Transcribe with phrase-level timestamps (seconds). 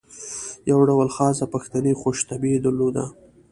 [0.69, 3.05] یو ډول خاصه پښتني خوش طبعي یې درلوده.